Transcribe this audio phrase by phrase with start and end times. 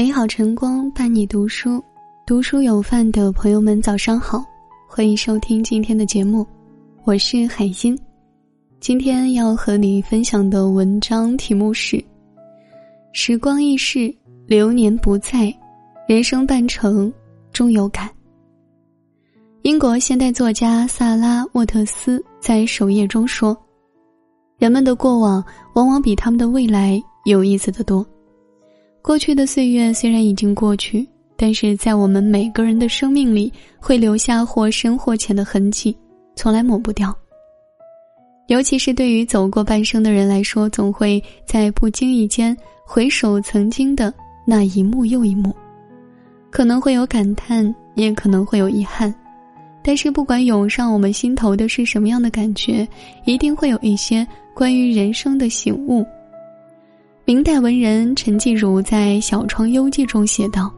[0.00, 1.78] 美好晨光伴你读书，
[2.24, 4.42] 读书有饭的朋友们早上好，
[4.88, 6.46] 欢迎收听今天的节目，
[7.04, 7.94] 我是海音。
[8.80, 12.02] 今天要和你分享的文章题目是：
[13.12, 14.10] 时光易逝，
[14.46, 15.54] 流年不再，
[16.08, 17.12] 人生半程
[17.52, 18.08] 终有感。
[19.60, 23.54] 英国现代作家萨拉沃特斯在首页中说
[24.56, 25.44] ：“人们的过往
[25.74, 28.02] 往往比他们的未来有意思的多。”
[29.02, 31.06] 过去的岁月虽然已经过去，
[31.36, 35.96] 但是在我们每个人的生命里会留下或深或浅的痕迹，
[36.36, 37.14] 从来抹不掉。
[38.48, 44.12] 尤其是对于走过半生的人来说，总会在不经意间回首曾经的
[44.44, 45.54] 那一幕又一幕，
[46.50, 49.12] 可能会有感叹，也可能会有遗憾。
[49.82, 52.86] 但是不管涌上我们心头的是什么样的感觉，
[53.24, 56.04] 一定会有一些关于人生的醒悟。
[57.26, 60.72] 明代文人陈继儒在《小窗幽记》中写道：“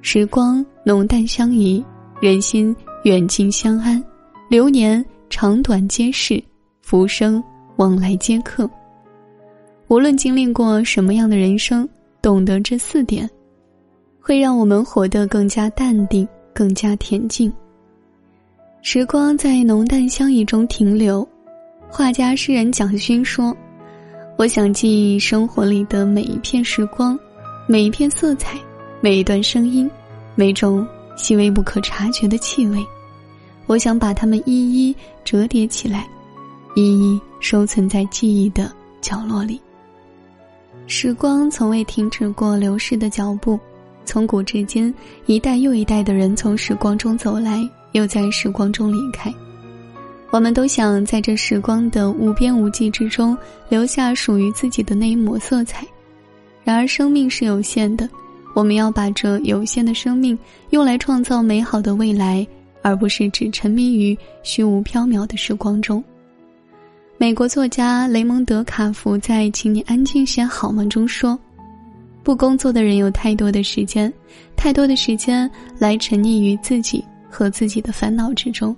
[0.00, 1.84] 时光浓淡相宜，
[2.20, 4.02] 人心远近相安，
[4.48, 6.40] 流年长短皆是，
[6.82, 7.42] 浮生
[7.76, 8.68] 往来皆客。
[9.88, 11.88] 无论经历过什么样的人生，
[12.22, 13.28] 懂得这四点，
[14.20, 17.52] 会让我们活得更加淡定，更加恬静。
[18.82, 21.26] 时光在浓淡相宜中停留。”
[21.88, 23.56] 画家诗人蒋勋说。
[24.38, 27.18] 我想记忆生活里的每一片时光，
[27.66, 28.58] 每一片色彩，
[29.00, 29.90] 每一段声音，
[30.34, 32.84] 每种细微不可察觉的气味。
[33.64, 34.52] 我想把它们一
[34.88, 36.06] 一折叠起来，
[36.74, 38.70] 一一收存在记忆的
[39.00, 39.58] 角落里。
[40.86, 43.58] 时光从未停止过流逝的脚步，
[44.04, 49.32] 从古至今，一代又一代的人从时光中走来，又在时光中离开。
[50.30, 53.36] 我们都想在这时光的无边无际之中
[53.68, 55.86] 留下属于自己的那一抹色彩，
[56.64, 58.08] 然而生命是有限的，
[58.54, 60.36] 我们要把这有限的生命
[60.70, 62.46] 用来创造美好的未来，
[62.82, 66.02] 而不是只沉迷于虚无缥缈的时光中。
[67.18, 71.38] 美国作家雷蒙德·卡福在《请你安静些好吗》中说
[72.22, 74.12] ：“不工作的人有太多的时间，
[74.54, 78.76] 太多的时间来沉溺于自己和自己的烦恼之中。”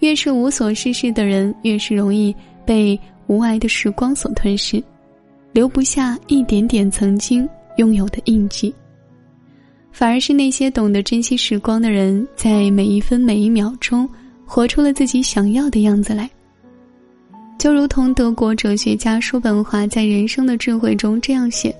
[0.00, 2.34] 越是无所事事的人，越是容易
[2.64, 4.82] 被无爱的时光所吞噬，
[5.52, 8.74] 留不下一点点曾经拥有的印记。
[9.90, 14.06] 反而是那些懂得珍惜时光的人，在每一分每一秒钟，
[14.44, 16.28] 活出了自己想要的样子来。
[17.58, 21.74] 就如同德国哲学家叔本华在《人生的智慧》中这样写：“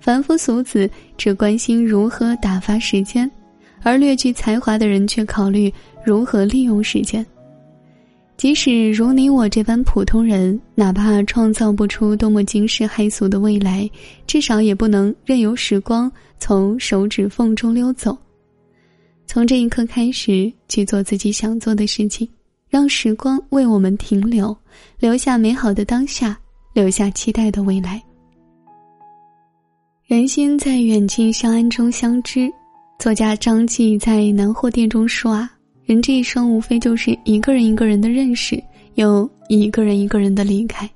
[0.00, 3.30] 凡夫俗子只关心如何打发时间，
[3.82, 5.72] 而略具才华的人却考虑。”
[6.04, 7.26] 如何利用时间？
[8.38, 13.90] 即使如你我这般普通人，哪怕创造不出多么惊世骇俗的未来，
[14.26, 18.16] 至少也不能任由时光从手指缝中溜走。
[19.26, 22.26] 从这一刻开始，去做自己想做的事情，
[22.70, 24.56] 让时光为我们停留，
[24.98, 26.38] 留下美好的当下，
[26.72, 28.02] 留下期待的未来。
[30.06, 32.50] 人心在远近相安中相知。
[32.98, 35.48] 作家张继在《南货店》中说啊。
[35.84, 38.60] 人这一生无非就是一个人一个人的认识，
[38.96, 40.90] 又一个人一个人的离开。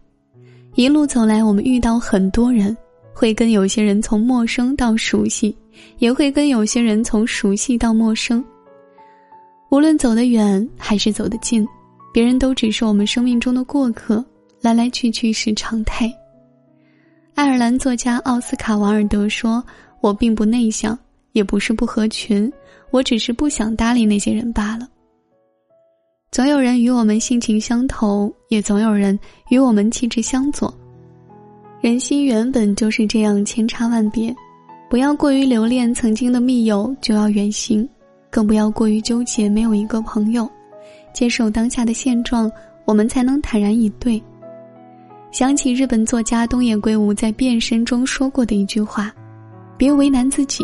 [0.75, 2.77] 一路走来，我们遇到很多人，
[3.15, 5.57] 会跟有些人从陌生到熟悉，
[5.99, 8.45] 也会跟有些人从熟悉到陌生。
[9.71, 11.67] 无论走得远还是走得近，
[12.13, 14.23] 别人都只是我们生命中的过客，
[14.61, 16.13] 来来去去是常态。
[17.35, 19.65] 爱尔兰作家奥斯卡·王尔德说
[20.03, 20.99] ：“我并不内向，
[21.33, 22.53] 也不是不合群。”
[22.93, 24.87] 我只是不想搭理那些人罢了。
[26.31, 30.73] 总有人与我们性情相投，也总有人与我们气质相左。
[31.81, 34.35] 人心原本就是这样千差万别，
[34.91, 37.83] 不要过于留恋曾经的密友，就要远行；
[38.31, 40.47] 更不要过于纠结没有一个朋友。
[41.15, 42.53] 接受当下的现状，
[42.85, 44.23] 我们才能坦然以对。
[45.31, 49.11] 想起日本作家东野圭吾在《变身》中说过的一句话
[49.79, 50.63] ：“别为难自己，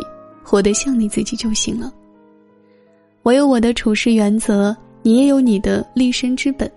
[0.49, 1.93] 活得像你自己就行了。”
[3.23, 6.71] 我有我的处事原则，你也有你的立身之本，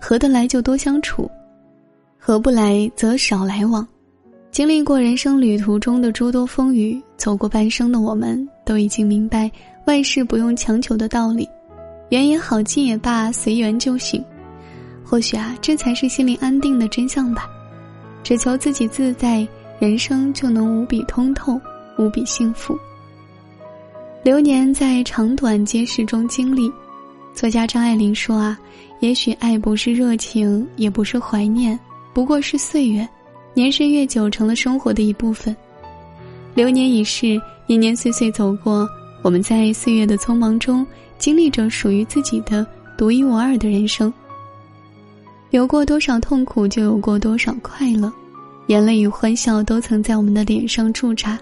[0.00, 1.30] 合得来就多相处，
[2.18, 3.86] 合不来则少来往。
[4.50, 9.50] 经历过人生旅途中的诸多风雨，走过半生的我们，都已经明白
[9.84, 11.46] 万事不用强求的道理，
[12.08, 14.24] 缘也好，尽也罢，随缘就行。
[15.04, 17.46] 或许啊，这才是心灵安定的真相吧。
[18.22, 19.46] 只求自己自在，
[19.78, 21.60] 人生就能无比通透，
[21.98, 22.76] 无比幸福。
[24.24, 26.70] 流年在长短皆是中经历，
[27.32, 28.58] 作家张爱玲说啊，
[29.00, 31.78] 也许爱不是热情，也不是怀念，
[32.12, 33.08] 不过是岁月，
[33.54, 35.56] 年深月久成了生活的一部分。
[36.52, 38.86] 流年已逝，年年岁岁走过，
[39.22, 40.84] 我们在岁月的匆忙中，
[41.16, 42.66] 经历着属于自己的
[42.98, 44.12] 独一无二的人生。
[45.50, 48.12] 有过多少痛苦，就有过多少快乐，
[48.66, 51.38] 眼泪与欢笑都曾在我们的脸上驻扎，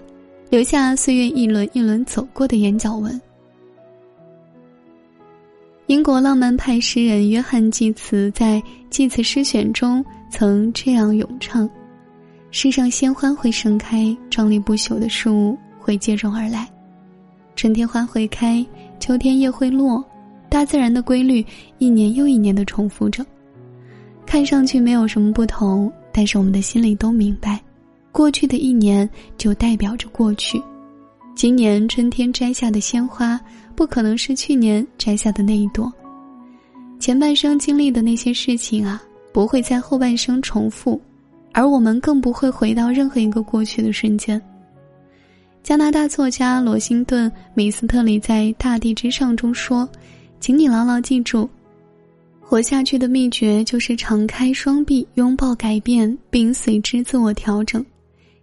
[0.49, 3.19] 留下岁月一轮一轮走过的眼角纹。
[5.87, 11.69] 英国浪漫派诗人约翰·济慈在《济慈诗选》中曾这样咏唱
[12.51, 16.67] ：“世上鲜花会盛开，壮丽不朽的树会接踵而来。
[17.55, 18.65] 春天花会开，
[18.99, 20.03] 秋天叶会落，
[20.49, 21.45] 大自然的规律
[21.77, 23.25] 一年又一年的重复着。
[24.25, 27.61] 看上去没有什么不同，但是我们的心里都明白，
[28.17, 30.59] 过去的一年就代表着过去。
[31.35, 33.39] 今年春天摘下的鲜花。”
[33.77, 35.93] 不可能是去年摘下的那一朵。
[36.99, 38.99] 前半生经历的那些事情啊，
[39.31, 40.99] 不会在后半生重复，
[41.53, 44.41] 而我们更不会回到任何一个过去的瞬间。
[45.61, 49.87] 加拿大作家罗辛顿·米斯特里在《大地之上》中说
[50.41, 51.47] ：“请你牢牢记住，
[52.41, 57.85] 活下去的秘诀就是敞开双臂，拥抱改变，并随之自我调整，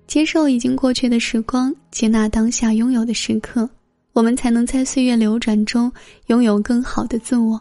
[0.06, 3.68] 接受已经过去的时光，接纳当下拥有的时刻。”
[4.14, 5.92] 我们才能在岁月流转中
[6.28, 7.60] 拥有更好的自我，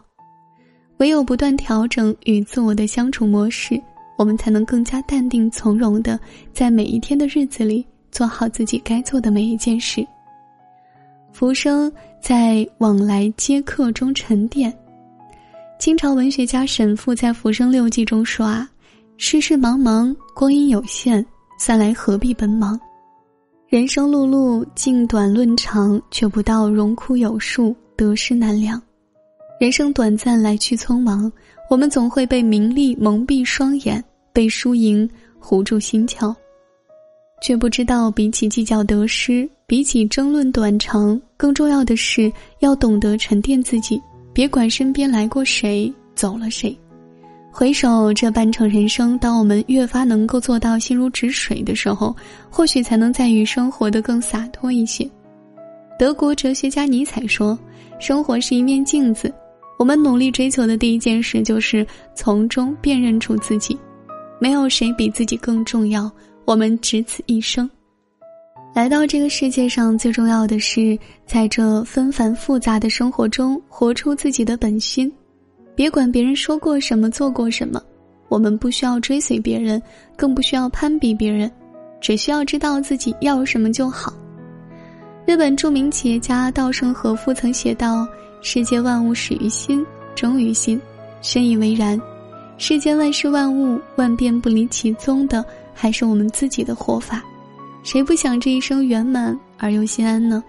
[0.98, 3.74] 唯有不断调整与自我的相处模式，
[4.16, 6.16] 我们才能更加淡定从容的
[6.52, 10.06] 在每一天的日子里做好自己该做的每一件事。
[11.32, 11.92] 浮生
[12.22, 14.72] 在《往来接客》中沉淀。
[15.80, 18.70] 清朝文学家沈复在《浮生六记》中说：“啊，
[19.16, 21.26] 世事茫茫，光阴有限，
[21.58, 22.78] 算来何必奔忙。”
[23.68, 28.80] 人生碌碌，尽短论长，却不到荣枯有数，得失难量。
[29.58, 31.30] 人生短暂，来去匆忙，
[31.70, 34.02] 我们总会被名利蒙蔽双眼，
[34.32, 35.08] 被输赢
[35.38, 36.34] 糊住心窍，
[37.42, 42.30] 却不知道，比起计较得失，比起争论短长，更重要的是
[42.60, 44.00] 要懂得沉淀自己，
[44.32, 46.76] 别管身边来过谁，走了谁。
[47.56, 52.14] 回首这半程人生，当我们越发能够做到心如止水的时候，
[52.50, 55.08] 或许才能在余生活得更洒脱一些。
[55.96, 57.56] 德国哲学家尼采说
[58.00, 59.32] ：“生活是一面镜子，
[59.78, 63.78] 我们努力追求的第一件事就是从中辨认出自己。
[64.40, 66.10] 没有谁比自己更重要。
[66.44, 67.70] 我们只此一生，
[68.74, 75.10] 来到这个世界上，最重要的是在这纷繁复杂的生活中，活出自己的本心。”
[75.74, 77.82] 别管别人说过什么，做过什么，
[78.28, 79.82] 我们不需要追随别人，
[80.16, 81.50] 更不需要攀比别人，
[82.00, 84.12] 只需要知道自己要什么就好。
[85.26, 88.06] 日本著名企业家稻盛和夫曾写道
[88.42, 89.84] ：“世界万物始于心，
[90.14, 90.80] 终于心。”
[91.22, 92.00] 深以为然。
[92.58, 97.24] 世间万事万物，万变不离其宗的，还是我们自己的活法。
[97.82, 100.44] 谁不想这一生圆满而又心安呢？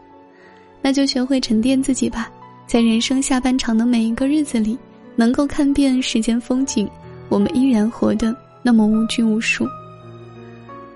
[0.82, 2.30] 那就学会沉淀自己吧，
[2.68, 4.78] 在人生下半场的每一个日子里。
[5.16, 6.90] 能够看遍世间风景，
[7.30, 9.68] 我们依然活得那么无拘无束。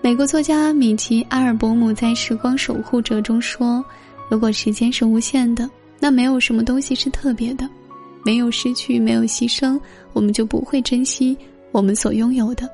[0.01, 3.83] 美国作家米奇·阿尔伯姆在《时光守护者》中说
[4.29, 5.69] ：“如果时间是无限的，
[5.99, 7.69] 那没有什么东西是特别的。
[8.23, 9.79] 没有失去，没有牺牲，
[10.13, 11.37] 我们就不会珍惜
[11.71, 12.69] 我们所拥有的。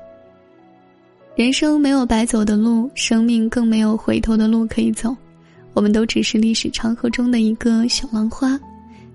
[1.34, 5.14] 人生没有白走的路，生命更没有回头的路可以走。
[5.74, 8.58] 我们都只是历史长河中的一个小浪花，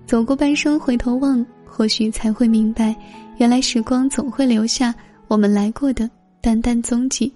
[0.06, 2.94] 走过半生，回头望。”或许才会明白，
[3.38, 4.94] 原来时光总会留下
[5.26, 6.08] 我们来过的
[6.42, 7.32] 淡淡踪迹，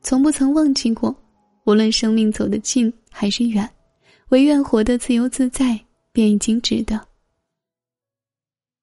[0.00, 1.12] 从不曾忘记过。
[1.64, 3.68] 无论生命走得近还是远，
[4.28, 5.78] 唯愿活得自由自在，
[6.12, 7.00] 便已经值得。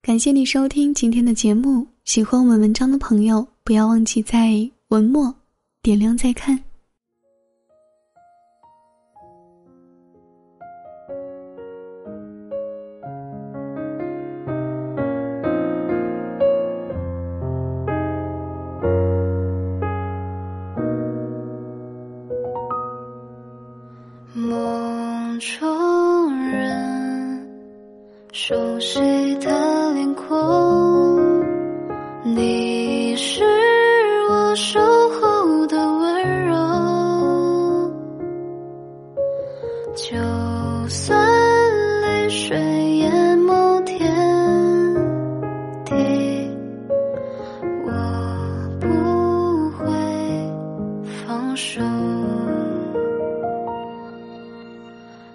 [0.01, 5.33] 感谢你收听今天的节目，喜欢我们文章的朋友，不要忘记在文末
[5.81, 6.66] 点亮再看。
[39.97, 40.15] 就
[40.87, 41.19] 算
[42.01, 42.55] 泪水
[42.97, 43.99] 淹没天
[45.85, 45.95] 地
[47.83, 49.85] 我不会
[51.25, 51.81] 放手。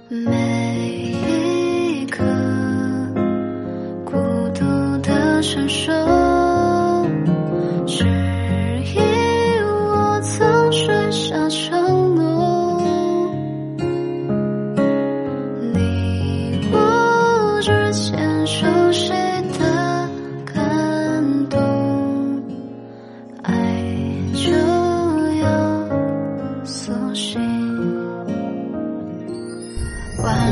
[0.09, 2.23] 每一刻
[4.05, 4.13] 孤
[4.55, 4.65] 独
[4.99, 6.22] 的承受。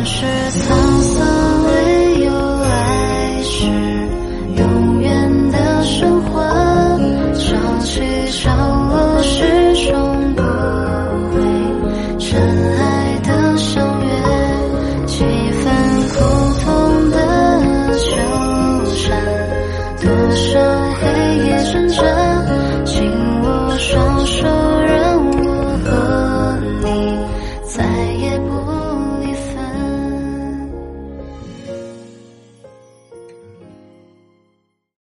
[0.05, 0.80] 沧桑，